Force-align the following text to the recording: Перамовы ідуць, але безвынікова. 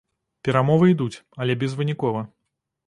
Перамовы 0.47 0.89
ідуць, 0.95 1.21
але 1.45 1.59
безвынікова. 1.67 2.27